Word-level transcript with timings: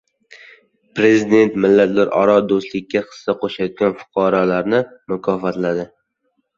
Prezident 0.99 1.59
millatlararo 1.65 2.39
do‘stlikka 2.53 3.05
hissa 3.05 3.39
qo‘shayotgan 3.47 3.97
fuqarolarni 4.03 4.85
mukofotladi 5.15 5.91